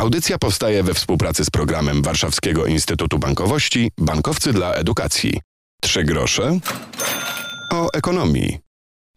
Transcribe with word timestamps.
Audycja 0.00 0.38
powstaje 0.38 0.82
we 0.82 0.94
współpracy 0.94 1.44
z 1.44 1.50
programem 1.50 2.02
Warszawskiego 2.02 2.66
Instytutu 2.66 3.18
Bankowości 3.18 3.90
Bankowcy 3.98 4.52
dla 4.52 4.74
Edukacji. 4.74 5.40
Trzy 5.80 6.04
grosze 6.04 6.58
o 7.72 7.88
ekonomii. 7.92 8.58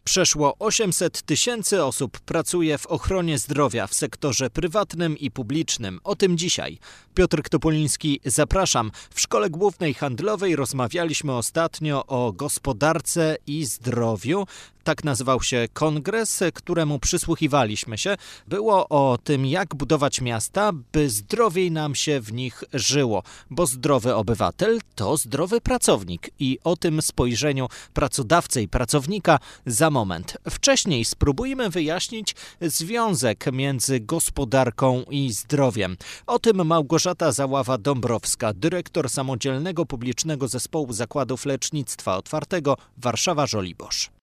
Przeszło 0.04 0.54
800 0.58 1.22
tysięcy 1.22 1.84
osób 1.84 2.20
pracuje 2.20 2.78
w 2.78 2.86
ochronie 2.86 3.38
zdrowia 3.38 3.86
w 3.86 3.94
sektorze 3.94 4.50
prywatnym 4.50 5.18
i 5.18 5.30
publicznym. 5.30 6.00
O 6.04 6.16
tym 6.16 6.38
dzisiaj. 6.38 6.78
Piotr 7.14 7.42
Topoliński, 7.50 8.20
zapraszam. 8.24 8.90
W 9.14 9.20
Szkole 9.20 9.50
Głównej 9.50 9.94
Handlowej 9.94 10.56
rozmawialiśmy 10.56 11.36
ostatnio 11.36 12.06
o 12.06 12.32
gospodarce 12.32 13.36
i 13.46 13.64
zdrowiu. 13.64 14.46
Tak 14.84 15.04
nazywał 15.04 15.42
się 15.42 15.68
kongres, 15.72 16.42
któremu 16.54 16.98
przysłuchiwaliśmy 16.98 17.98
się. 17.98 18.16
Było 18.48 18.88
o 18.88 19.18
tym, 19.24 19.46
jak 19.46 19.74
budować 19.74 20.20
miasta, 20.20 20.72
by 20.92 21.10
zdrowiej 21.10 21.70
nam 21.70 21.94
się 21.94 22.20
w 22.20 22.32
nich 22.32 22.64
żyło, 22.72 23.22
bo 23.50 23.66
zdrowy 23.66 24.14
obywatel 24.14 24.80
to 24.94 25.16
zdrowy 25.16 25.60
pracownik 25.60 26.30
i 26.38 26.58
o 26.64 26.76
tym 26.76 27.02
spojrzeniu 27.02 27.68
pracodawcy 27.94 28.62
i 28.62 28.68
pracownika 28.68 29.38
za 29.66 29.90
moment. 29.90 30.36
Wcześniej 30.50 31.04
spróbujmy 31.04 31.70
wyjaśnić 31.70 32.34
związek 32.60 33.52
między 33.52 34.00
gospodarką 34.00 35.02
i 35.10 35.32
zdrowiem. 35.32 35.96
O 36.26 36.38
tym 36.38 36.66
Małgorzata 36.66 37.30
Zaława-Dąbrowska, 37.30 38.54
dyrektor 38.54 39.10
samodzielnego 39.10 39.86
publicznego 39.86 40.48
zespołu 40.48 40.92
zakładów 40.92 41.46
lecznictwa 41.46 42.16
otwartego 42.16 42.76
Warszawa-Żoliborz 43.00 44.13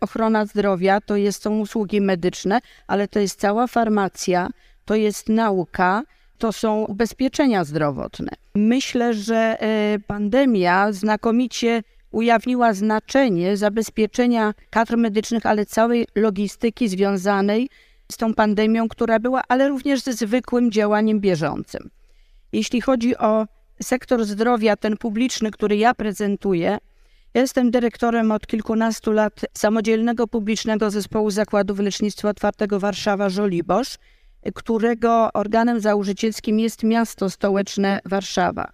ochrona 0.00 0.46
zdrowia 0.46 1.00
to 1.00 1.16
jest, 1.16 1.42
są 1.42 1.58
usługi 1.58 2.00
medyczne, 2.00 2.60
ale 2.86 3.08
to 3.08 3.18
jest 3.18 3.40
cała 3.40 3.66
farmacja, 3.66 4.50
to 4.84 4.94
jest 4.94 5.28
nauka, 5.28 6.02
to 6.38 6.52
są 6.52 6.84
ubezpieczenia 6.84 7.64
zdrowotne. 7.64 8.32
Myślę, 8.54 9.14
że 9.14 9.56
e, 9.60 9.98
pandemia 10.06 10.92
znakomicie 10.92 11.82
ujawniła 12.10 12.72
znaczenie 12.72 13.56
zabezpieczenia 13.56 14.54
kadr 14.70 14.96
medycznych, 14.96 15.46
ale 15.46 15.66
całej 15.66 16.06
logistyki 16.14 16.88
związanej 16.88 17.68
z 18.12 18.16
tą 18.16 18.34
pandemią, 18.34 18.88
która 18.88 19.18
była, 19.18 19.42
ale 19.48 19.68
również 19.68 20.00
ze 20.00 20.12
zwykłym 20.12 20.70
działaniem 20.70 21.20
bieżącym. 21.20 21.90
Jeśli 22.52 22.80
chodzi 22.80 23.16
o 23.16 23.46
sektor 23.82 24.24
zdrowia, 24.24 24.76
ten 24.76 24.96
publiczny, 24.96 25.50
który 25.50 25.76
ja 25.76 25.94
prezentuję, 25.94 26.78
jestem 27.34 27.70
dyrektorem 27.70 28.32
od 28.32 28.46
kilkunastu 28.46 29.12
lat 29.12 29.40
samodzielnego 29.58 30.26
publicznego 30.26 30.90
zespołu 30.90 31.30
zakładów 31.30 31.78
lecznictwa 31.78 32.28
otwartego 32.28 32.80
Warszawa-Żoliborz, 32.80 33.98
którego 34.54 35.30
organem 35.34 35.80
założycielskim 35.80 36.60
jest 36.60 36.82
miasto 36.82 37.30
stołeczne 37.30 38.00
Warszawa. 38.04 38.72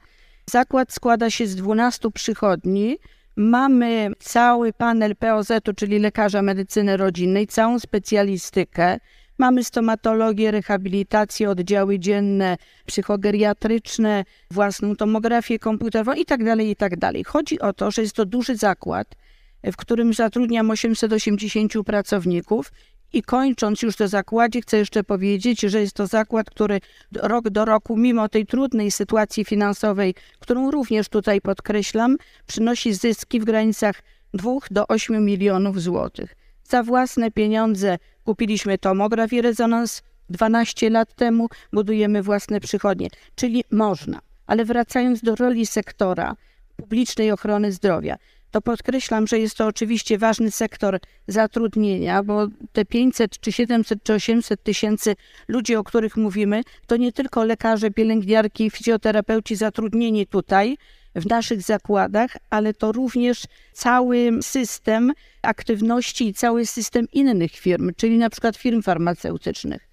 Zakład 0.51 0.93
składa 0.93 1.31
się 1.31 1.47
z 1.47 1.57
12 1.57 2.11
przychodni. 2.11 2.99
Mamy 3.37 4.13
cały 4.19 4.73
panel 4.73 5.17
POZ-u, 5.17 5.75
czyli 5.77 5.99
lekarza 5.99 6.43
medycyny 6.43 6.97
rodzinnej, 6.97 7.47
całą 7.47 7.79
specjalistykę. 7.79 8.99
Mamy 9.41 9.65
stomatologię, 9.65 10.51
rehabilitację, 10.51 11.51
oddziały 11.51 11.99
dzienne, 11.99 12.57
psychogeriatryczne, 12.87 14.25
własną 14.51 14.97
tomografię 14.97 15.59
komputerową 15.59 16.13
itd., 16.13 16.57
tak 16.57 16.67
itd. 16.67 16.97
Tak 17.13 17.27
Chodzi 17.27 17.61
o 17.61 17.73
to, 17.73 17.91
że 17.91 18.03
jest 18.03 18.17
to 18.17 18.25
duży 18.27 18.57
zakład, 18.57 19.17
w 19.65 19.77
którym 19.77 20.15
zatrudniam 20.15 20.71
880 20.71 21.73
pracowników 21.87 22.73
i 23.13 23.23
kończąc 23.23 23.83
już 23.83 23.97
to 23.97 24.09
zakładzie, 24.09 24.61
chcę 24.61 24.79
jeszcze 24.79 25.05
powiedzieć, 25.05 25.61
że 25.61 25.81
jest 25.81 25.95
to 25.95 26.07
zakład, 26.07 26.51
który 26.51 26.81
rok 27.17 27.51
do 27.51 27.65
roku, 27.65 27.97
mimo 27.97 28.29
tej 28.29 28.47
trudnej 28.47 28.91
sytuacji 28.91 29.45
finansowej, 29.45 30.15
którą 30.39 30.71
również 30.71 31.09
tutaj 31.09 31.41
podkreślam, 31.41 32.17
przynosi 32.47 32.95
zyski 32.95 33.41
w 33.41 33.45
granicach 33.45 34.03
2 34.35 34.53
do 34.71 34.87
8 34.89 35.25
milionów 35.25 35.83
złotych. 35.83 36.40
Za 36.71 36.83
własne 36.83 37.31
pieniądze. 37.31 37.99
Kupiliśmy 38.25 38.79
tomograf 38.79 39.33
i 39.33 39.43
rezonans 39.43 40.03
12 40.29 40.91
lat 40.91 41.15
temu, 41.15 41.49
budujemy 41.73 42.23
własne 42.23 42.61
przychodnie, 42.61 43.09
czyli 43.35 43.65
można. 43.71 44.21
Ale 44.47 44.65
wracając 44.65 45.21
do 45.23 45.37
roli 45.37 45.67
sektora 45.67 46.37
publicznej 46.77 47.33
ochrony 47.33 47.73
zdrowia, 47.73 48.17
to 48.51 48.61
podkreślam, 48.61 49.27
że 49.27 49.39
jest 49.39 49.57
to 49.57 49.67
oczywiście 49.67 50.19
ważny 50.19 50.51
sektor 50.51 51.01
zatrudnienia, 51.29 52.23
bo 52.23 52.47
te 52.73 52.85
500 52.85 53.41
czy 53.41 53.53
700 53.53 54.03
czy 54.03 54.15
800 54.15 54.63
tysięcy 54.63 55.17
ludzi, 55.49 55.77
o 55.77 55.85
których 55.85 56.17
mówimy, 56.17 56.63
to 56.87 56.97
nie 56.97 57.13
tylko 57.13 57.45
lekarze, 57.45 57.91
pielęgniarki, 57.91 58.71
fizjoterapeuci 58.71 59.57
zatrudnieni 59.57 60.27
tutaj, 60.27 60.77
w 61.15 61.27
naszych 61.27 61.63
zakładach, 61.63 62.37
ale 62.51 62.75
to 62.75 62.93
również 62.93 63.45
cały 63.73 64.31
system 64.43 65.13
aktywności 65.43 66.29
i 66.29 66.35
cały 66.35 66.67
system 66.67 67.07
innych 67.13 67.53
firm, 67.53 67.91
czyli 67.97 68.19
na 68.19 68.31
przykład 68.31 68.57
firm 68.57 68.83
farmaceutycznych. 68.83 69.89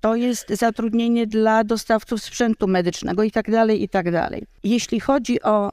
To 0.00 0.16
jest 0.16 0.48
zatrudnienie 0.48 1.26
dla 1.26 1.64
dostawców 1.64 2.22
sprzętu 2.22 2.66
medycznego 2.66 3.22
i 3.22 3.30
tak 3.30 3.50
dalej, 3.50 3.82
i 3.82 3.88
tak 3.88 4.10
dalej. 4.10 4.46
Jeśli 4.64 5.00
chodzi 5.00 5.42
o 5.42 5.72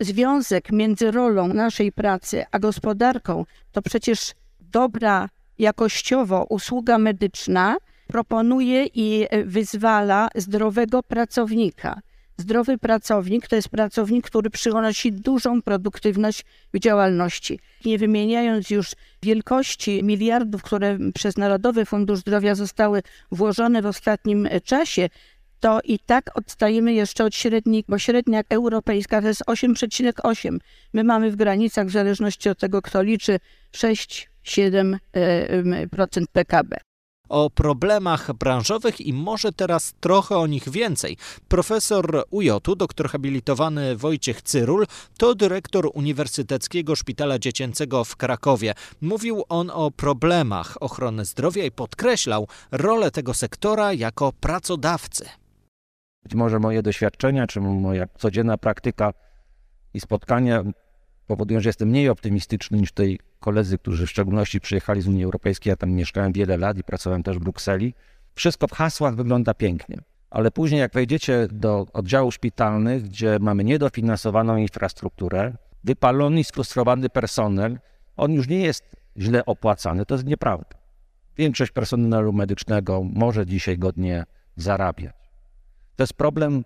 związek 0.00 0.72
między 0.72 1.10
rolą 1.10 1.48
naszej 1.48 1.92
pracy 1.92 2.44
a 2.50 2.58
gospodarką, 2.58 3.44
to 3.72 3.82
przecież 3.82 4.32
dobra 4.60 5.28
jakościowo 5.58 6.46
usługa 6.48 6.98
medyczna 6.98 7.76
proponuje 8.06 8.86
i 8.94 9.26
wyzwala 9.44 10.28
zdrowego 10.34 11.02
pracownika. 11.02 12.00
Zdrowy 12.38 12.78
pracownik 12.78 13.48
to 13.48 13.56
jest 13.56 13.68
pracownik, 13.68 14.26
który 14.26 14.50
przynosi 14.50 15.12
dużą 15.12 15.62
produktywność 15.62 16.44
w 16.74 16.78
działalności. 16.78 17.60
Nie 17.84 17.98
wymieniając 17.98 18.70
już 18.70 18.92
wielkości 19.22 20.04
miliardów, 20.04 20.62
które 20.62 20.98
przez 21.14 21.36
Narodowy 21.36 21.84
Fundusz 21.84 22.18
Zdrowia 22.18 22.54
zostały 22.54 23.02
włożone 23.32 23.82
w 23.82 23.86
ostatnim 23.86 24.48
czasie, 24.64 25.08
to 25.60 25.80
i 25.84 25.98
tak 25.98 26.30
odstajemy 26.34 26.92
jeszcze 26.92 27.24
od 27.24 27.34
średniej, 27.34 27.84
bo 27.88 27.98
średnia 27.98 28.42
europejska 28.48 29.22
to 29.22 29.28
jest 29.28 29.42
8,8. 29.46 30.58
My 30.92 31.04
mamy 31.04 31.30
w 31.30 31.36
granicach, 31.36 31.86
w 31.86 31.90
zależności 31.90 32.48
od 32.48 32.58
tego, 32.58 32.82
kto 32.82 33.02
liczy, 33.02 33.38
6-7% 33.72 34.98
PKB 36.32 36.76
o 37.28 37.50
problemach 37.50 38.32
branżowych 38.32 39.00
i 39.00 39.12
może 39.12 39.52
teraz 39.52 39.94
trochę 40.00 40.36
o 40.36 40.46
nich 40.46 40.68
więcej. 40.68 41.16
Profesor 41.48 42.24
UJ-u, 42.30 42.76
doktor 42.76 43.08
habilitowany 43.08 43.96
Wojciech 43.96 44.42
Cyrul, 44.42 44.86
to 45.18 45.34
dyrektor 45.34 45.90
Uniwersyteckiego 45.94 46.96
Szpitala 46.96 47.38
Dziecięcego 47.38 48.04
w 48.04 48.16
Krakowie. 48.16 48.74
Mówił 49.00 49.44
on 49.48 49.70
o 49.70 49.90
problemach 49.90 50.76
ochrony 50.80 51.24
zdrowia 51.24 51.64
i 51.64 51.70
podkreślał 51.70 52.48
rolę 52.70 53.10
tego 53.10 53.34
sektora 53.34 53.92
jako 53.92 54.32
pracodawcy. 54.40 55.28
Być 56.22 56.34
może 56.34 56.58
moje 56.58 56.82
doświadczenia, 56.82 57.46
czy 57.46 57.60
moja 57.60 58.06
codzienna 58.18 58.58
praktyka 58.58 59.12
i 59.94 60.00
spotkania 60.00 60.64
powodują, 61.26 61.60
że 61.60 61.68
jestem 61.68 61.88
mniej 61.88 62.08
optymistyczny 62.08 62.78
niż 62.78 62.90
tutaj 62.92 63.18
koledzy, 63.40 63.78
którzy 63.78 64.06
w 64.06 64.10
szczególności 64.10 64.60
przyjechali 64.60 65.02
z 65.02 65.08
Unii 65.08 65.24
Europejskiej. 65.24 65.70
Ja 65.70 65.76
tam 65.76 65.90
mieszkałem 65.90 66.32
wiele 66.32 66.56
lat 66.56 66.78
i 66.78 66.84
pracowałem 66.84 67.22
też 67.22 67.36
w 67.36 67.40
Brukseli. 67.40 67.94
Wszystko 68.34 68.66
w 68.66 68.72
hasłach 68.72 69.16
wygląda 69.16 69.54
pięknie. 69.54 69.98
Ale 70.30 70.50
później, 70.50 70.80
jak 70.80 70.92
wejdziecie 70.92 71.48
do 71.52 71.86
oddziałów 71.92 72.34
szpitalnych, 72.34 73.02
gdzie 73.02 73.38
mamy 73.40 73.64
niedofinansowaną 73.64 74.56
infrastrukturę, 74.56 75.56
wypalony 75.84 76.40
i 76.40 76.44
sfrustrowany 76.44 77.08
personel, 77.08 77.78
on 78.16 78.32
już 78.32 78.48
nie 78.48 78.60
jest 78.60 78.84
źle 79.16 79.44
opłacany. 79.46 80.06
To 80.06 80.14
jest 80.14 80.26
nieprawda. 80.26 80.78
Większość 81.36 81.72
personelu 81.72 82.32
medycznego 82.32 83.02
może 83.02 83.46
dzisiaj 83.46 83.78
godnie 83.78 84.24
zarabiać. 84.56 85.14
To 85.96 86.02
jest 86.02 86.14
problem 86.14 86.64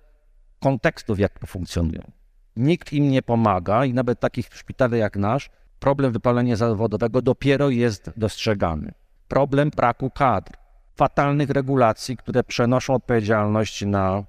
kontekstów, 0.60 1.18
jak 1.18 1.46
funkcjonują. 1.46 2.19
Nikt 2.60 2.92
im 2.92 3.08
nie 3.08 3.22
pomaga 3.22 3.84
i 3.84 3.94
nawet 3.94 4.20
takich 4.20 4.48
szpitali 4.54 4.98
jak 4.98 5.16
nasz, 5.16 5.50
problem 5.78 6.12
wypalenia 6.12 6.56
zawodowego 6.56 7.22
dopiero 7.22 7.70
jest 7.70 8.10
dostrzegany. 8.16 8.92
Problem 9.28 9.70
braku 9.70 10.10
kadr, 10.10 10.52
fatalnych 10.96 11.50
regulacji, 11.50 12.16
które 12.16 12.44
przenoszą 12.44 12.94
odpowiedzialność 12.94 13.86
na 13.86 14.24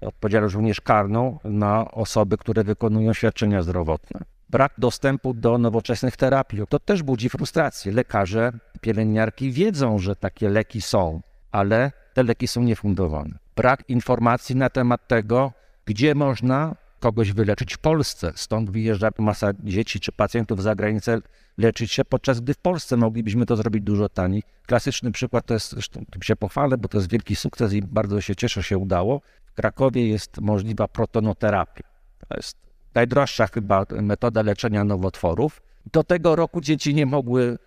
odpowiedzialność 0.00 0.54
również 0.54 0.80
karną 0.80 1.38
na 1.44 1.90
osoby, 1.90 2.36
które 2.36 2.64
wykonują 2.64 3.12
świadczenia 3.12 3.62
zdrowotne. 3.62 4.20
Brak 4.50 4.72
dostępu 4.78 5.34
do 5.34 5.58
nowoczesnych 5.58 6.16
terapii, 6.16 6.62
to 6.68 6.78
też 6.78 7.02
budzi 7.02 7.28
frustrację. 7.28 7.92
Lekarze, 7.92 8.52
pielęgniarki 8.80 9.52
wiedzą, 9.52 9.98
że 9.98 10.16
takie 10.16 10.48
leki 10.48 10.80
są, 10.80 11.20
ale 11.50 11.92
te 12.14 12.22
leki 12.22 12.48
są 12.48 12.62
niefundowane. 12.62 13.38
Brak 13.56 13.84
informacji 13.88 14.56
na 14.56 14.70
temat 14.70 15.08
tego, 15.08 15.52
gdzie 15.86 16.14
można 16.14 16.74
kogoś 17.00 17.32
wyleczyć 17.32 17.74
w 17.74 17.78
Polsce. 17.78 18.32
Stąd 18.34 18.70
wyjeżdża 18.70 19.10
masa 19.18 19.52
dzieci 19.64 20.00
czy 20.00 20.12
pacjentów 20.12 20.62
za 20.62 20.74
granicę 20.74 21.20
leczyć 21.58 21.92
się, 21.92 22.04
podczas 22.04 22.40
gdy 22.40 22.54
w 22.54 22.58
Polsce 22.58 22.96
moglibyśmy 22.96 23.46
to 23.46 23.56
zrobić 23.56 23.84
dużo 23.84 24.08
taniej. 24.08 24.42
Klasyczny 24.66 25.12
przykład 25.12 25.46
to 25.46 25.54
jest, 25.54 25.70
zresztą 25.70 26.04
tym 26.10 26.22
się 26.22 26.36
pochwalę, 26.36 26.78
bo 26.78 26.88
to 26.88 26.98
jest 26.98 27.10
wielki 27.10 27.36
sukces 27.36 27.72
i 27.72 27.82
bardzo 27.82 28.20
się 28.20 28.36
cieszę, 28.36 28.60
że 28.60 28.68
się 28.68 28.78
udało. 28.78 29.20
W 29.44 29.52
Krakowie 29.52 30.08
jest 30.08 30.40
możliwa 30.40 30.88
protonoterapia. 30.88 31.84
To 32.28 32.36
jest 32.36 32.56
najdroższa 32.94 33.46
chyba 33.46 33.86
metoda 34.02 34.42
leczenia 34.42 34.84
nowotworów. 34.84 35.62
Do 35.92 36.04
tego 36.04 36.36
roku 36.36 36.60
dzieci 36.60 36.94
nie 36.94 37.06
mogły 37.06 37.58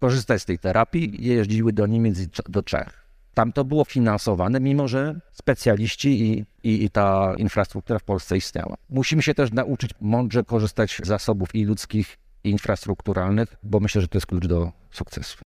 korzystać 0.00 0.42
z 0.42 0.44
tej 0.44 0.58
terapii 0.58 1.24
jeździły 1.26 1.72
do 1.72 1.86
Niemiec 1.86 2.20
i 2.20 2.26
do 2.48 2.62
Czech. 2.62 3.01
Tam 3.34 3.52
to 3.52 3.64
było 3.64 3.84
finansowane, 3.84 4.60
mimo 4.60 4.88
że 4.88 5.20
specjaliści 5.32 6.08
i, 6.08 6.44
i, 6.62 6.84
i, 6.84 6.90
ta 6.90 7.34
infrastruktura 7.36 7.98
w 7.98 8.04
Polsce 8.04 8.36
istniała. 8.36 8.76
Musimy 8.90 9.22
się 9.22 9.34
też 9.34 9.52
nauczyć 9.52 9.90
mądrze 10.00 10.44
korzystać 10.44 11.00
z 11.02 11.06
zasobów 11.06 11.54
i 11.54 11.64
ludzkich, 11.64 12.18
i 12.44 12.50
infrastrukturalnych, 12.50 13.56
bo 13.62 13.80
myślę, 13.80 14.00
że 14.00 14.08
to 14.08 14.16
jest 14.16 14.26
klucz 14.26 14.46
do 14.46 14.72
sukcesu. 14.90 15.38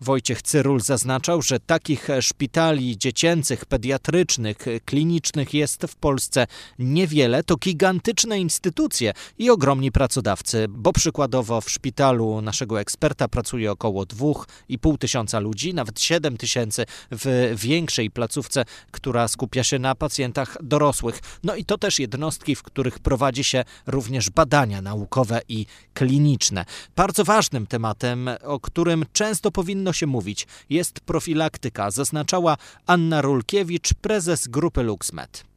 Wojciech 0.00 0.42
Cyrul 0.42 0.80
zaznaczał, 0.80 1.42
że 1.42 1.60
takich 1.60 2.08
szpitali 2.20 2.98
dziecięcych, 2.98 3.64
pediatrycznych, 3.64 4.58
klinicznych 4.84 5.54
jest 5.54 5.86
w 5.88 5.96
Polsce 5.96 6.46
niewiele. 6.78 7.44
To 7.44 7.56
gigantyczne 7.56 8.38
instytucje 8.38 9.12
i 9.38 9.50
ogromni 9.50 9.92
pracodawcy, 9.92 10.66
bo 10.68 10.92
przykładowo 10.92 11.60
w 11.60 11.70
szpitalu 11.70 12.40
naszego 12.40 12.80
eksperta 12.80 13.28
pracuje 13.28 13.72
około 13.72 14.04
2,5 14.04 14.98
tysiąca 14.98 15.40
ludzi, 15.40 15.74
nawet 15.74 16.00
7 16.00 16.36
tysięcy 16.36 16.84
w 17.10 17.54
większej 17.56 18.10
placówce, 18.10 18.64
która 18.90 19.28
skupia 19.28 19.64
się 19.64 19.78
na 19.78 19.94
pacjentach 19.94 20.56
dorosłych. 20.62 21.20
No 21.44 21.54
i 21.54 21.64
to 21.64 21.78
też 21.78 21.98
jednostki, 21.98 22.54
w 22.54 22.62
których 22.62 22.98
prowadzi 22.98 23.44
się 23.44 23.64
również 23.86 24.30
badania 24.30 24.82
naukowe 24.82 25.40
i 25.48 25.66
kliniczne. 25.94 26.64
Bardzo 26.96 27.24
ważnym 27.24 27.66
tematem, 27.66 28.30
o 28.42 28.60
którym 28.60 29.04
często 29.12 29.50
powinno 29.50 29.87
powinno 29.88 29.92
się 29.92 30.06
mówić. 30.06 30.46
Jest 30.70 31.00
profilaktyka, 31.00 31.90
zaznaczała 31.90 32.56
Anna 32.86 33.22
Rulkiewicz, 33.22 33.94
prezes 33.94 34.48
grupy 34.48 34.82
LuxMed. 34.82 35.47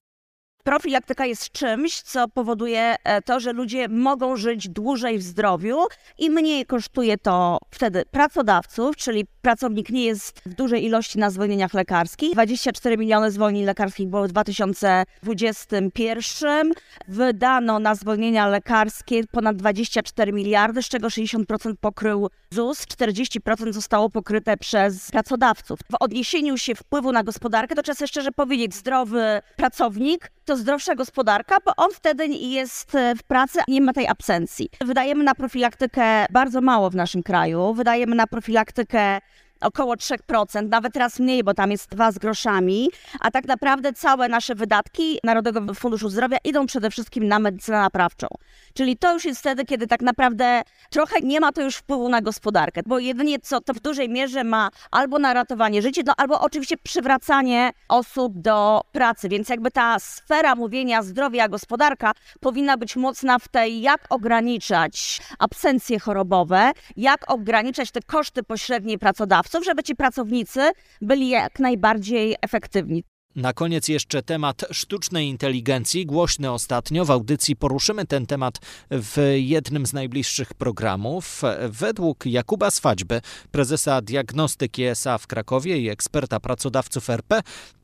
Profilaktyka 0.63 1.25
jest 1.25 1.51
czymś, 1.51 2.01
co 2.01 2.27
powoduje 2.27 2.95
e, 3.03 3.21
to, 3.21 3.39
że 3.39 3.53
ludzie 3.53 3.87
mogą 3.87 4.35
żyć 4.35 4.69
dłużej 4.69 5.17
w 5.17 5.23
zdrowiu 5.23 5.77
i 6.17 6.29
mniej 6.29 6.65
kosztuje 6.65 7.17
to 7.17 7.57
wtedy 7.71 8.03
pracodawców, 8.11 8.95
czyli 8.95 9.25
pracownik 9.41 9.89
nie 9.89 10.05
jest 10.05 10.41
w 10.45 10.53
dużej 10.53 10.85
ilości 10.85 11.19
na 11.19 11.29
zwolnieniach 11.29 11.73
lekarskich. 11.73 12.33
24 12.33 12.97
miliony 12.97 13.31
zwolnień 13.31 13.65
lekarskich 13.65 14.07
było 14.07 14.23
w 14.23 14.27
2021. 14.27 16.73
Wydano 17.07 17.79
na 17.79 17.95
zwolnienia 17.95 18.47
lekarskie 18.47 19.23
ponad 19.31 19.55
24 19.55 20.33
miliardy, 20.33 20.83
z 20.83 20.89
czego 20.89 21.07
60% 21.07 21.73
pokrył 21.81 22.29
ZUS, 22.51 22.85
40% 22.85 23.73
zostało 23.73 24.09
pokryte 24.09 24.57
przez 24.57 25.11
pracodawców. 25.11 25.79
W 25.91 25.95
odniesieniu 25.99 26.57
się 26.57 26.75
wpływu 26.75 27.11
na 27.11 27.23
gospodarkę, 27.23 27.75
to 27.75 27.83
trzeba 27.83 28.07
szczerze 28.07 28.31
powiedzieć, 28.31 28.75
zdrowy 28.75 29.41
pracownik 29.55 30.31
to 30.51 30.57
zdrowsza 30.57 30.95
gospodarka, 30.95 31.57
bo 31.65 31.71
on 31.77 31.92
wtedy 31.94 32.27
jest 32.27 32.95
e, 32.95 33.15
w 33.15 33.24
pracy, 33.24 33.59
nie 33.68 33.81
ma 33.81 33.94
tej 33.94 34.07
absencji. 34.07 34.69
Wydajemy 34.86 35.24
na 35.24 35.36
profilaktykę 35.36 36.25
bardzo 36.30 36.62
mało 36.62 36.89
w 36.89 36.95
naszym 36.95 37.24
kraju. 37.24 37.74
Wydajemy 37.74 38.15
na 38.15 38.27
profilaktykę 38.27 39.19
około 39.61 39.95
3%, 39.95 40.69
nawet 40.69 40.93
teraz 40.93 41.19
mniej, 41.19 41.43
bo 41.43 41.53
tam 41.53 41.71
jest 41.71 41.89
2 41.89 42.11
z 42.11 42.17
groszami, 42.17 42.89
a 43.19 43.31
tak 43.31 43.45
naprawdę 43.45 43.93
całe 43.93 44.29
nasze 44.29 44.55
wydatki 44.55 45.19
Narodowego 45.23 45.73
Funduszu 45.73 46.09
Zdrowia 46.09 46.37
idą 46.43 46.65
przede 46.65 46.89
wszystkim 46.89 47.27
na 47.27 47.39
medycynę 47.39 47.79
naprawczą. 47.79 48.27
Czyli 48.73 48.97
to 48.97 49.13
już 49.13 49.25
jest 49.25 49.39
wtedy, 49.39 49.65
kiedy 49.65 49.87
tak 49.87 50.01
naprawdę 50.01 50.61
trochę 50.89 51.19
nie 51.23 51.39
ma 51.39 51.51
to 51.51 51.61
już 51.61 51.75
wpływu 51.75 52.09
na 52.09 52.21
gospodarkę, 52.21 52.81
bo 52.85 52.99
jedynie 52.99 53.39
co 53.39 53.61
to 53.61 53.73
w 53.73 53.79
dużej 53.79 54.09
mierze 54.09 54.43
ma 54.43 54.69
albo 54.91 55.19
na 55.19 55.33
ratowanie 55.33 55.81
życia, 55.81 56.01
no, 56.05 56.13
albo 56.17 56.41
oczywiście 56.41 56.77
przywracanie 56.77 57.71
osób 57.87 58.33
do 58.41 58.81
pracy, 58.91 59.29
więc 59.29 59.49
jakby 59.49 59.71
ta 59.71 59.99
sfera 59.99 60.55
mówienia 60.55 61.03
zdrowia, 61.03 61.47
gospodarka 61.47 62.11
powinna 62.39 62.77
być 62.77 62.95
mocna 62.95 63.39
w 63.39 63.47
tej, 63.47 63.81
jak 63.81 64.05
ograniczać 64.09 65.21
absencje 65.39 65.99
chorobowe, 65.99 66.71
jak 66.97 67.31
ograniczać 67.31 67.91
te 67.91 68.01
koszty 68.01 68.43
pośrednie 68.43 68.97
pracodawców, 68.97 69.50
pracodawców, 69.51 69.65
żeby 69.65 69.83
ci 69.83 69.95
pracownicy 69.95 70.71
byli 71.01 71.30
jak 71.30 71.59
najbardziej 71.59 72.36
efektywni. 72.42 73.03
Na 73.36 73.53
koniec 73.53 73.88
jeszcze 73.88 74.24
temat 74.24 74.65
sztucznej 74.71 75.27
inteligencji. 75.27 76.06
Głośny 76.06 76.51
ostatnio. 76.51 77.06
W 77.06 77.12
audycji 77.12 77.56
poruszymy 77.56 78.06
ten 78.06 78.25
temat 78.25 78.59
w 78.92 79.33
jednym 79.36 79.86
z 79.86 79.94
najbliższych 79.94 80.53
programów. 80.53 81.42
Według 81.69 82.25
Jakuba 82.25 82.71
Swadźby, 82.71 83.15
prezesa 83.51 84.01
diagnostyki 84.01 84.83
ESA 84.83 85.18
w 85.18 85.27
Krakowie 85.27 85.77
i 85.77 85.89
eksperta 85.89 86.39
pracodawców 86.39 87.09
RP, 87.09 87.42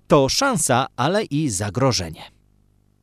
to 0.08 0.30
szansa, 0.30 0.88
ale 0.96 1.24
i 1.24 1.50
zagrożenie. 1.50 2.37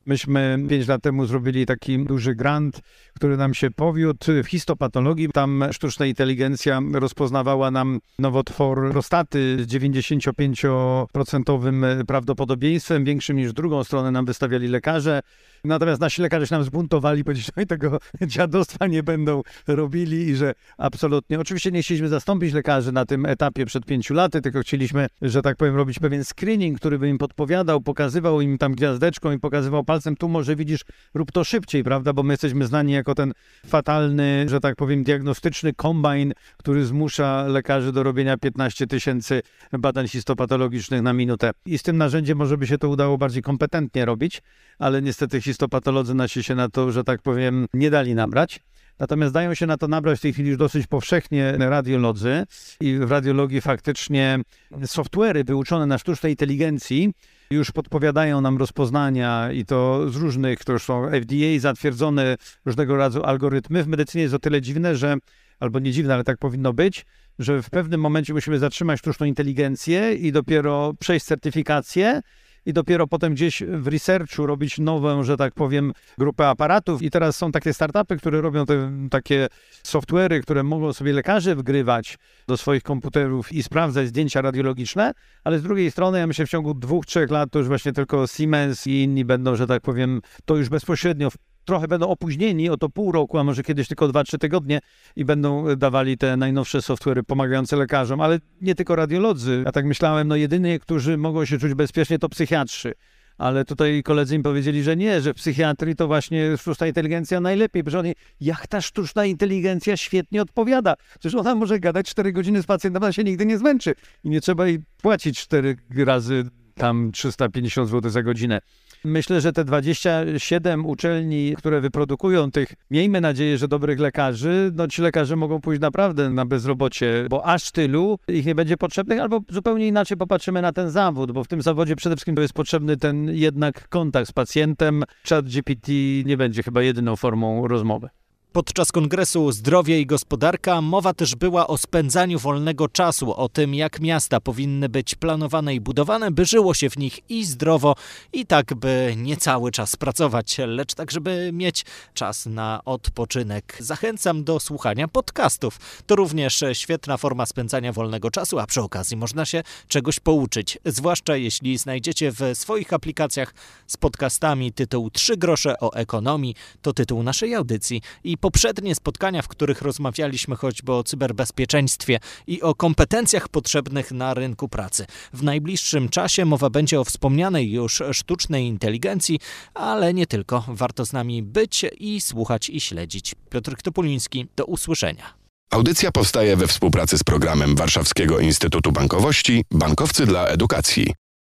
Myśmy 0.06 0.58
pięć 0.68 0.88
lat 0.88 1.02
temu 1.02 1.26
zrobili 1.26 1.66
taki 1.66 1.98
duży 1.98 2.34
grant, 2.34 2.80
który 3.14 3.36
nam 3.36 3.54
się 3.54 3.70
powiódł 3.70 4.42
w 4.42 4.46
histopatologii. 4.46 5.28
Tam 5.28 5.64
sztuczna 5.72 6.06
inteligencja 6.06 6.80
rozpoznawała 6.92 7.70
nam 7.70 8.00
nowotwór 8.18 8.92
prostaty 8.92 9.64
z 9.64 9.66
95% 9.66 12.04
prawdopodobieństwem, 12.06 13.04
większym 13.04 13.36
niż 13.36 13.52
drugą 13.52 13.84
stronę 13.84 14.10
nam 14.10 14.24
wystawiali 14.24 14.68
lekarze. 14.68 15.20
Natomiast 15.64 16.00
nasi 16.00 16.22
lekarze 16.22 16.46
się 16.46 16.54
nam 16.54 16.64
zbuntowali, 16.64 17.24
powiedzieli, 17.24 17.52
że 17.56 17.66
tego 17.66 17.98
dziadostwa 18.22 18.86
nie 18.86 19.02
będą 19.02 19.42
robili 19.66 20.28
i 20.28 20.36
że 20.36 20.54
absolutnie. 20.78 21.40
Oczywiście 21.40 21.72
nie 21.72 21.82
chcieliśmy 21.82 22.08
zastąpić 22.08 22.52
lekarzy 22.52 22.92
na 22.92 23.06
tym 23.06 23.26
etapie 23.26 23.66
przed 23.66 23.86
pięciu 23.86 24.14
laty, 24.14 24.40
tylko 24.40 24.60
chcieliśmy, 24.60 25.06
że 25.22 25.42
tak 25.42 25.56
powiem, 25.56 25.76
robić 25.76 25.98
pewien 25.98 26.24
screening, 26.24 26.78
który 26.78 26.98
by 26.98 27.08
im 27.08 27.18
podpowiadał, 27.18 27.80
pokazywał 27.80 28.40
im 28.40 28.58
tam 28.58 28.74
gwiazdeczką 28.74 29.32
i 29.32 29.38
pokazywał 29.38 29.84
palcem, 29.94 30.16
tu 30.16 30.28
może 30.28 30.56
widzisz, 30.56 30.80
rób 31.14 31.32
to 31.32 31.44
szybciej, 31.44 31.84
prawda, 31.84 32.12
bo 32.12 32.22
my 32.22 32.32
jesteśmy 32.32 32.66
znani 32.66 32.92
jako 32.92 33.14
ten 33.14 33.32
fatalny, 33.66 34.46
że 34.48 34.60
tak 34.60 34.76
powiem, 34.76 35.04
diagnostyczny 35.04 35.72
kombajn, 35.72 36.32
który 36.56 36.84
zmusza 36.84 37.44
lekarzy 37.46 37.92
do 37.92 38.02
robienia 38.02 38.36
15 38.36 38.86
tysięcy 38.86 39.42
badań 39.72 40.08
histopatologicznych 40.08 41.02
na 41.02 41.12
minutę. 41.12 41.50
I 41.66 41.78
z 41.78 41.82
tym 41.82 41.96
narzędziem 41.96 42.38
może 42.38 42.58
by 42.58 42.66
się 42.66 42.78
to 42.78 42.88
udało 42.88 43.18
bardziej 43.18 43.42
kompetentnie 43.42 44.04
robić, 44.04 44.42
ale 44.78 45.02
niestety 45.02 45.40
histopatolodzy 45.40 46.14
nasi 46.14 46.42
się 46.42 46.54
na 46.54 46.68
to, 46.68 46.92
że 46.92 47.04
tak 47.04 47.22
powiem, 47.22 47.66
nie 47.74 47.90
dali 47.90 48.14
nabrać. 48.14 48.60
Natomiast 48.98 49.34
dają 49.34 49.54
się 49.54 49.66
na 49.66 49.76
to 49.76 49.88
nabrać 49.88 50.18
w 50.18 50.22
tej 50.22 50.32
chwili 50.32 50.48
już 50.48 50.58
dosyć 50.58 50.86
powszechnie 50.86 51.52
radiolodzy 51.58 52.44
i 52.80 52.98
w 52.98 53.10
radiologii 53.10 53.60
faktycznie 53.60 54.38
software'y 54.72 55.44
wyuczone 55.44 55.86
na 55.86 55.98
sztucznej 55.98 56.32
inteligencji 56.32 57.12
już 57.54 57.70
podpowiadają 57.70 58.40
nam 58.40 58.58
rozpoznania 58.58 59.52
i 59.52 59.64
to 59.64 60.10
z 60.10 60.16
różnych, 60.16 60.64
to 60.64 60.72
już 60.72 60.82
są 60.82 61.10
FDA 61.10 61.58
zatwierdzone 61.58 62.36
różnego 62.64 62.96
rodzaju 62.96 63.24
algorytmy. 63.24 63.84
W 63.84 63.88
medycynie 63.88 64.22
jest 64.22 64.34
o 64.34 64.38
tyle 64.38 64.60
dziwne, 64.60 64.96
że 64.96 65.16
albo 65.60 65.78
nie 65.78 65.92
dziwne, 65.92 66.14
ale 66.14 66.24
tak 66.24 66.38
powinno 66.38 66.72
być, 66.72 67.06
że 67.38 67.62
w 67.62 67.70
pewnym 67.70 68.00
momencie 68.00 68.34
musimy 68.34 68.58
zatrzymać 68.58 68.98
sztuczną 68.98 69.26
inteligencję 69.26 70.14
i 70.14 70.32
dopiero 70.32 70.92
przejść 71.00 71.26
certyfikację, 71.26 72.20
i 72.66 72.72
dopiero 72.72 73.06
potem 73.06 73.34
gdzieś 73.34 73.62
w 73.62 73.86
researchu 73.86 74.46
robić 74.46 74.78
nową, 74.78 75.22
że 75.22 75.36
tak 75.36 75.54
powiem, 75.54 75.92
grupę 76.18 76.48
aparatów. 76.48 77.02
I 77.02 77.10
teraz 77.10 77.36
są 77.36 77.52
takie 77.52 77.74
startupy, 77.74 78.16
które 78.16 78.40
robią 78.40 78.66
te 78.66 78.90
takie 79.10 79.48
software'y, 79.84 80.40
które 80.42 80.62
mogą 80.62 80.92
sobie 80.92 81.12
lekarze 81.12 81.54
wgrywać 81.54 82.18
do 82.48 82.56
swoich 82.56 82.82
komputerów 82.82 83.52
i 83.52 83.62
sprawdzać 83.62 84.08
zdjęcia 84.08 84.40
radiologiczne, 84.40 85.12
ale 85.44 85.58
z 85.58 85.62
drugiej 85.62 85.90
strony, 85.90 86.18
ja 86.18 86.26
myślę, 86.26 86.46
w 86.46 86.50
ciągu 86.50 86.74
dwóch, 86.74 87.06
trzech 87.06 87.30
lat 87.30 87.50
to 87.50 87.58
już 87.58 87.68
właśnie 87.68 87.92
tylko 87.92 88.26
Siemens 88.26 88.86
i 88.86 89.02
inni 89.02 89.24
będą, 89.24 89.56
że 89.56 89.66
tak 89.66 89.82
powiem, 89.82 90.20
to 90.44 90.56
już 90.56 90.68
bezpośrednio 90.68 91.28
trochę 91.64 91.88
będą 91.88 92.08
opóźnieni 92.08 92.70
o 92.70 92.76
to 92.76 92.88
pół 92.88 93.12
roku, 93.12 93.38
a 93.38 93.44
może 93.44 93.62
kiedyś 93.62 93.88
tylko 93.88 94.08
2-3 94.08 94.38
tygodnie 94.38 94.78
i 95.16 95.24
będą 95.24 95.76
dawali 95.76 96.18
te 96.18 96.36
najnowsze 96.36 96.78
software'y 96.78 97.22
pomagające 97.22 97.76
lekarzom, 97.76 98.20
ale 98.20 98.38
nie 98.60 98.74
tylko 98.74 98.96
radiolodzy. 98.96 99.62
Ja 99.66 99.72
tak 99.72 99.84
myślałem, 99.84 100.28
no 100.28 100.36
jedyni, 100.36 100.80
którzy 100.80 101.16
mogą 101.16 101.44
się 101.44 101.58
czuć 101.58 101.74
bezpiecznie, 101.74 102.18
to 102.18 102.28
psychiatrzy. 102.28 102.94
Ale 103.38 103.64
tutaj 103.64 104.02
koledzy 104.02 104.38
mi 104.38 104.44
powiedzieli, 104.44 104.82
że 104.82 104.96
nie, 104.96 105.20
że 105.20 105.32
w 105.32 105.36
psychiatrii 105.36 105.96
to 105.96 106.06
właśnie 106.06 106.56
sztuczna 106.56 106.86
inteligencja 106.86 107.40
najlepiej. 107.40 107.82
Przecież 107.82 108.00
oni, 108.00 108.14
jak 108.40 108.66
ta 108.66 108.80
sztuczna 108.80 109.24
inteligencja 109.24 109.96
świetnie 109.96 110.42
odpowiada. 110.42 110.94
Przecież 111.20 111.34
ona 111.34 111.54
może 111.54 111.80
gadać 111.80 112.08
4 112.08 112.32
godziny 112.32 112.62
z 112.62 112.66
pacjentem, 112.66 113.02
ona 113.02 113.12
się 113.12 113.24
nigdy 113.24 113.46
nie 113.46 113.58
zmęczy. 113.58 113.94
I 114.24 114.30
nie 114.30 114.40
trzeba 114.40 114.66
jej 114.66 114.78
płacić 115.02 115.40
4 115.40 115.76
razy 115.96 116.44
tam 116.74 117.12
350 117.12 117.90
zł 117.90 118.10
za 118.10 118.22
godzinę. 118.22 118.60
Myślę, 119.04 119.40
że 119.40 119.52
te 119.52 119.64
27 119.64 120.86
uczelni, 120.86 121.54
które 121.58 121.80
wyprodukują 121.80 122.50
tych, 122.50 122.68
miejmy 122.90 123.20
nadzieję, 123.20 123.58
że 123.58 123.68
dobrych 123.68 124.00
lekarzy, 124.00 124.70
no 124.74 124.88
ci 124.88 125.02
lekarze 125.02 125.36
mogą 125.36 125.60
pójść 125.60 125.80
naprawdę 125.80 126.30
na 126.30 126.46
bezrobocie, 126.46 127.26
bo 127.30 127.46
aż 127.46 127.70
tylu 127.70 128.18
ich 128.28 128.46
nie 128.46 128.54
będzie 128.54 128.76
potrzebnych, 128.76 129.20
albo 129.20 129.40
zupełnie 129.50 129.86
inaczej 129.86 130.16
popatrzymy 130.16 130.62
na 130.62 130.72
ten 130.72 130.90
zawód, 130.90 131.32
bo 131.32 131.44
w 131.44 131.48
tym 131.48 131.62
zawodzie 131.62 131.96
przede 131.96 132.16
wszystkim 132.16 132.36
jest 132.38 132.54
potrzebny 132.54 132.96
ten 132.96 133.30
jednak 133.32 133.88
kontakt 133.88 134.28
z 134.28 134.32
pacjentem. 134.32 135.04
Chat 135.28 135.48
GPT 135.48 135.92
nie 136.24 136.36
będzie 136.36 136.62
chyba 136.62 136.82
jedyną 136.82 137.16
formą 137.16 137.68
rozmowy. 137.68 138.08
Podczas 138.54 138.92
kongresu 138.92 139.52
Zdrowie 139.52 140.00
i 140.00 140.06
Gospodarka 140.06 140.80
mowa 140.80 141.14
też 141.14 141.34
była 141.34 141.66
o 141.66 141.78
spędzaniu 141.78 142.38
wolnego 142.38 142.88
czasu, 142.88 143.34
o 143.34 143.48
tym 143.48 143.74
jak 143.74 144.00
miasta 144.00 144.40
powinny 144.40 144.88
być 144.88 145.14
planowane 145.14 145.74
i 145.74 145.80
budowane, 145.80 146.30
by 146.30 146.44
żyło 146.44 146.74
się 146.74 146.90
w 146.90 146.96
nich 146.96 147.30
i 147.30 147.44
zdrowo, 147.44 147.94
i 148.32 148.46
tak 148.46 148.74
by 148.74 149.14
nie 149.16 149.36
cały 149.36 149.70
czas 149.70 149.96
pracować, 149.96 150.56
lecz 150.66 150.94
tak, 150.94 151.10
żeby 151.10 151.50
mieć 151.52 151.84
czas 152.14 152.46
na 152.46 152.80
odpoczynek. 152.84 153.76
Zachęcam 153.80 154.44
do 154.44 154.60
słuchania 154.60 155.08
podcastów. 155.08 155.78
To 156.06 156.16
również 156.16 156.64
świetna 156.72 157.16
forma 157.16 157.46
spędzania 157.46 157.92
wolnego 157.92 158.30
czasu, 158.30 158.58
a 158.58 158.66
przy 158.66 158.82
okazji 158.82 159.16
można 159.16 159.44
się 159.44 159.62
czegoś 159.88 160.20
pouczyć, 160.20 160.78
zwłaszcza 160.84 161.36
jeśli 161.36 161.78
znajdziecie 161.78 162.32
w 162.32 162.40
swoich 162.54 162.92
aplikacjach 162.92 163.54
z 163.86 163.96
podcastami 163.96 164.72
tytuł 164.72 165.10
3 165.10 165.36
grosze 165.36 165.80
o 165.80 165.94
ekonomii, 165.94 166.54
to 166.82 166.92
tytuł 166.92 167.22
naszej 167.22 167.54
audycji 167.54 168.02
i 168.24 168.38
poprzednie 168.44 168.94
spotkania, 168.94 169.42
w 169.42 169.48
których 169.48 169.82
rozmawialiśmy 169.82 170.56
choćby 170.56 170.92
o 170.92 171.04
cyberbezpieczeństwie 171.04 172.20
i 172.46 172.62
o 172.62 172.74
kompetencjach 172.74 173.48
potrzebnych 173.48 174.12
na 174.12 174.34
rynku 174.34 174.68
pracy. 174.68 175.06
W 175.32 175.42
najbliższym 175.42 176.08
czasie 176.08 176.44
mowa 176.44 176.70
będzie 176.70 177.00
o 177.00 177.04
wspomnianej 177.04 177.72
już 177.72 178.02
sztucznej 178.12 178.66
inteligencji, 178.66 179.38
ale 179.74 180.14
nie 180.14 180.26
tylko. 180.26 180.64
Warto 180.68 181.06
z 181.06 181.12
nami 181.12 181.42
być 181.42 181.84
i 181.98 182.20
słuchać 182.20 182.70
i 182.70 182.80
śledzić. 182.80 183.34
Piotr 183.50 183.76
Topuliński, 183.82 184.46
do 184.56 184.64
usłyszenia. 184.64 185.34
Audycja 185.70 186.12
powstaje 186.12 186.56
we 186.56 186.66
współpracy 186.66 187.18
z 187.18 187.22
programem 187.22 187.76
Warszawskiego 187.76 188.40
Instytutu 188.40 188.92
Bankowości 188.92 189.64
Bankowcy 189.70 190.26
dla 190.26 190.46
Edukacji. 190.46 191.14